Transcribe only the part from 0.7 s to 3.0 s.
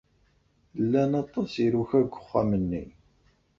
Llan aṭas n yiruka deg uxxam-nni.